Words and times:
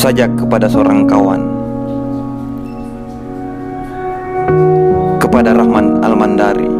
sajak 0.00 0.32
kepada 0.32 0.64
seorang 0.64 1.04
kawan. 1.04 1.44
Kepada 5.20 5.52
Rahman 5.52 6.00
Almandari. 6.00 6.72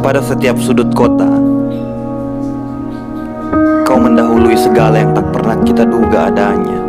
Pada 0.00 0.24
setiap 0.24 0.56
sudut 0.56 0.88
kota 0.96 1.28
kau 3.84 4.00
mendahului 4.00 4.56
segala 4.56 4.96
yang 4.96 5.12
tak 5.12 5.28
pernah 5.36 5.56
kita 5.68 5.84
duga 5.84 6.32
adanya. 6.32 6.80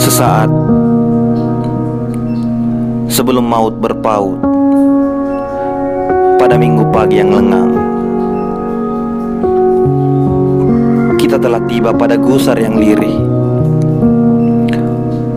Sesaat 0.00 0.48
sebelum 3.12 3.44
maut 3.44 3.76
berpaut 3.76 4.55
pada 6.46 6.62
minggu 6.62 6.86
pagi 6.94 7.18
yang 7.18 7.34
lengang. 7.34 7.74
Kita 11.18 11.42
telah 11.42 11.58
tiba 11.66 11.90
pada 11.90 12.14
gusar 12.14 12.54
yang 12.54 12.78
lirih, 12.78 13.18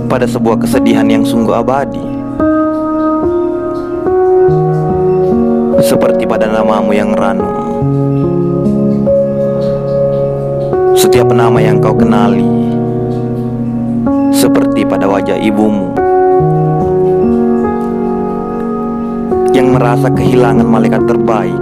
pada 0.06 0.30
sebuah 0.30 0.62
kesedihan 0.62 1.10
yang 1.10 1.26
sungguh 1.26 1.50
abadi. 1.50 2.06
Seperti 5.82 6.30
pada 6.30 6.46
namamu 6.46 6.94
yang 6.94 7.18
ranum, 7.18 7.58
setiap 10.94 11.34
nama 11.34 11.58
yang 11.58 11.82
kau 11.82 11.98
kenali, 11.98 12.70
seperti 14.30 14.86
pada 14.86 15.10
wajah 15.10 15.42
ibumu. 15.42 16.09
Yang 19.54 19.74
merasa 19.74 20.14
kehilangan 20.14 20.68
malaikat 20.68 21.04
terbaik 21.10 21.62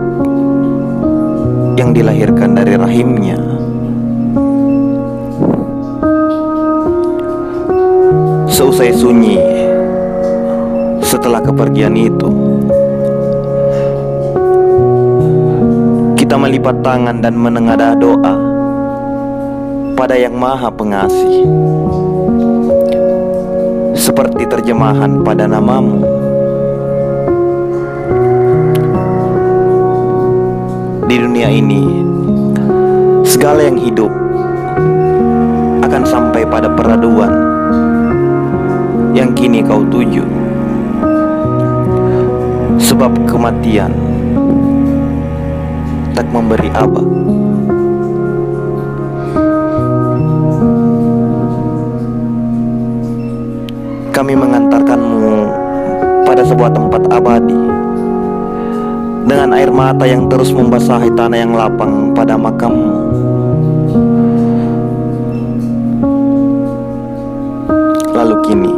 yang 1.77 1.93
dilahirkan 1.93 2.57
dari 2.57 2.73
rahimnya. 2.75 3.39
Seusai 8.49 8.89
sunyi 8.89 9.37
setelah 11.05 11.39
kepergian 11.39 11.93
itu, 11.93 12.29
kita 16.17 16.35
melipat 16.35 16.81
tangan 16.81 17.21
dan 17.21 17.37
menengadah 17.37 17.93
doa 17.95 18.35
pada 19.93 20.17
Yang 20.17 20.35
Maha 20.35 20.69
Pengasih, 20.73 21.45
seperti 23.93 24.49
terjemahan 24.49 25.21
pada 25.21 25.45
namamu. 25.45 26.16
Di 31.07 31.15
dunia 31.15 31.47
ini 31.47 32.03
segala 33.23 33.63
yang 33.63 33.79
hidup 33.79 34.11
akan 35.79 36.03
sampai 36.03 36.43
pada 36.43 36.67
peraduan 36.67 37.31
yang 39.15 39.31
kini 39.31 39.63
kau 39.63 39.87
tuju. 39.87 40.27
Sebab 42.77 43.23
kematian 43.23 43.95
tak 46.11 46.27
memberi 46.27 46.67
abah 46.75 47.07
kami 54.11 54.33
mengantarkanmu 54.35 55.35
pada 56.27 56.43
sebuah 56.43 56.71
tempat 56.75 57.01
abadi 57.15 57.76
dengan 59.27 59.51
air 59.51 59.67
mata 59.67 60.07
yang 60.07 60.31
terus 60.31 60.55
membasahi 60.55 61.11
tanah 61.11 61.37
yang 61.37 61.51
lapang 61.51 62.15
pada 62.15 62.39
makammu. 62.39 62.95
Lalu 68.15 68.35
kini, 68.47 68.73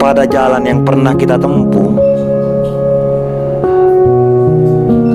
pada 0.00 0.24
jalan 0.24 0.64
yang 0.64 0.80
pernah 0.82 1.12
kita 1.12 1.36
tempuh, 1.36 1.92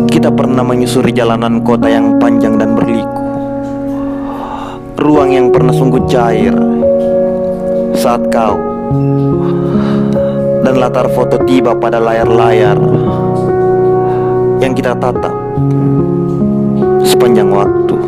kita 0.08 0.30
pernah 0.30 0.64
menyusuri 0.64 1.12
jalanan 1.12 1.60
kota 1.66 1.90
yang 1.90 2.22
panjang 2.22 2.56
dan 2.56 2.78
berliku, 2.78 3.26
ruang 5.02 5.36
yang 5.36 5.50
pernah 5.50 5.74
sungguh 5.74 6.06
cair 6.06 6.54
saat 7.98 8.24
kau 8.32 8.56
dan 10.64 10.80
latar 10.80 11.12
foto 11.12 11.36
tiba 11.44 11.76
pada 11.76 12.00
layar-layar 12.00 12.80
yang 14.64 14.72
kita 14.72 14.96
tatap 14.96 15.36
sepanjang 17.04 17.52
waktu. 17.52 18.00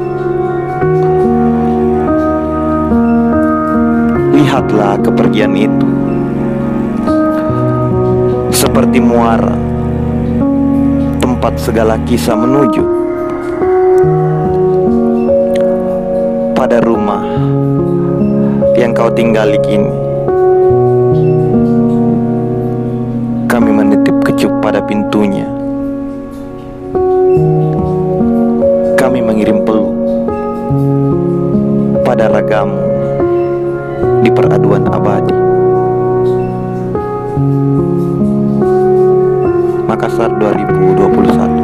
Lihatlah 4.39 4.95
kepergian 5.03 5.51
itu 5.51 5.87
seperti 8.55 9.03
muara 9.03 9.51
tempat 11.19 11.59
segala 11.59 11.99
kisah 12.07 12.39
menuju 12.39 12.83
pada 16.55 16.79
rumah 16.79 17.27
yang 18.79 18.95
kau 18.95 19.11
tinggali 19.11 19.59
kini. 19.59 20.04
Pada 24.65 24.81
pintunya. 24.81 25.45
Kami 28.97 29.21
mengirim 29.21 29.61
peluk 29.61 29.93
pada 32.01 32.25
ragamu 32.33 32.81
di 34.25 34.29
peraduan 34.33 34.89
abadi. 34.89 35.37
Makassar 39.85 40.33
2021 40.33 41.54